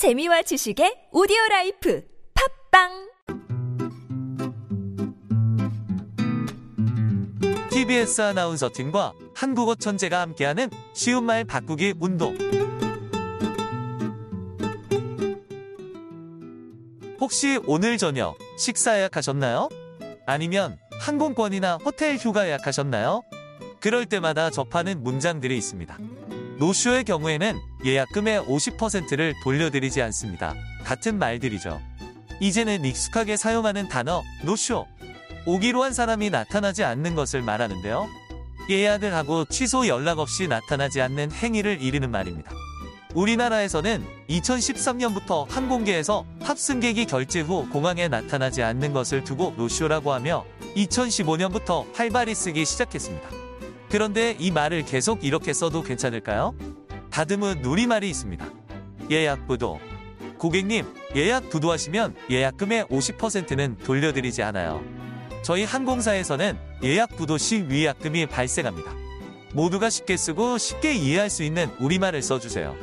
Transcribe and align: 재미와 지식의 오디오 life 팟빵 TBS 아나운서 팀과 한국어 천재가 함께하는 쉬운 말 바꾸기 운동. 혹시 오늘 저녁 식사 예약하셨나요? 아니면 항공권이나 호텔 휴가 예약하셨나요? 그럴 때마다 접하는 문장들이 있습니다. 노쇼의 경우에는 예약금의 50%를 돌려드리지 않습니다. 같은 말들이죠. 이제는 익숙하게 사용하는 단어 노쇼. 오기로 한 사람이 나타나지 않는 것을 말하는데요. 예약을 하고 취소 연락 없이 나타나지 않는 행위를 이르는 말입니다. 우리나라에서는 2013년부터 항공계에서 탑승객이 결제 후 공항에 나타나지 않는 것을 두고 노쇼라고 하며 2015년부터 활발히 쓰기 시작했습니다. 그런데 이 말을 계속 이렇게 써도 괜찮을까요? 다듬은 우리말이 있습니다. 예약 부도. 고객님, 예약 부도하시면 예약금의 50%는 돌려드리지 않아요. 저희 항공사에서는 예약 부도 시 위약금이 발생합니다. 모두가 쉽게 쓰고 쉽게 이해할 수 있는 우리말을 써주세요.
재미와 0.00 0.40
지식의 0.40 1.12
오디오 1.12 1.36
life 1.50 2.02
팟빵 2.72 3.10
TBS 7.68 8.22
아나운서 8.22 8.70
팀과 8.72 9.12
한국어 9.34 9.74
천재가 9.74 10.22
함께하는 10.22 10.70
쉬운 10.94 11.24
말 11.24 11.44
바꾸기 11.44 11.96
운동. 12.00 12.34
혹시 17.20 17.60
오늘 17.66 17.98
저녁 17.98 18.38
식사 18.56 18.96
예약하셨나요? 18.96 19.68
아니면 20.24 20.78
항공권이나 20.98 21.76
호텔 21.84 22.16
휴가 22.16 22.46
예약하셨나요? 22.46 23.20
그럴 23.80 24.06
때마다 24.06 24.48
접하는 24.48 25.02
문장들이 25.02 25.58
있습니다. 25.58 25.98
노쇼의 26.60 27.04
경우에는 27.04 27.58
예약금의 27.86 28.42
50%를 28.42 29.32
돌려드리지 29.42 30.02
않습니다. 30.02 30.54
같은 30.84 31.18
말들이죠. 31.18 31.80
이제는 32.38 32.84
익숙하게 32.84 33.38
사용하는 33.38 33.88
단어 33.88 34.22
노쇼. 34.44 34.86
오기로 35.46 35.82
한 35.82 35.94
사람이 35.94 36.28
나타나지 36.28 36.84
않는 36.84 37.14
것을 37.14 37.40
말하는데요. 37.40 38.06
예약을 38.68 39.14
하고 39.14 39.46
취소 39.46 39.88
연락 39.88 40.18
없이 40.18 40.48
나타나지 40.48 41.00
않는 41.00 41.32
행위를 41.32 41.80
이르는 41.80 42.10
말입니다. 42.10 42.52
우리나라에서는 43.14 44.04
2013년부터 44.28 45.48
항공계에서 45.48 46.26
탑승객이 46.44 47.06
결제 47.06 47.40
후 47.40 47.70
공항에 47.70 48.06
나타나지 48.08 48.62
않는 48.62 48.92
것을 48.92 49.24
두고 49.24 49.54
노쇼라고 49.56 50.12
하며 50.12 50.44
2015년부터 50.76 51.86
활발히 51.94 52.34
쓰기 52.34 52.66
시작했습니다. 52.66 53.49
그런데 53.90 54.36
이 54.38 54.52
말을 54.52 54.84
계속 54.84 55.24
이렇게 55.24 55.52
써도 55.52 55.82
괜찮을까요? 55.82 56.54
다듬은 57.10 57.64
우리말이 57.64 58.08
있습니다. 58.08 58.46
예약 59.10 59.48
부도. 59.48 59.80
고객님, 60.38 60.86
예약 61.16 61.50
부도하시면 61.50 62.14
예약금의 62.30 62.84
50%는 62.84 63.76
돌려드리지 63.78 64.42
않아요. 64.44 64.82
저희 65.42 65.64
항공사에서는 65.64 66.56
예약 66.84 67.16
부도 67.16 67.36
시 67.36 67.66
위약금이 67.68 68.26
발생합니다. 68.26 68.94
모두가 69.52 69.90
쉽게 69.90 70.16
쓰고 70.16 70.58
쉽게 70.58 70.94
이해할 70.94 71.28
수 71.28 71.42
있는 71.42 71.68
우리말을 71.80 72.22
써주세요. 72.22 72.76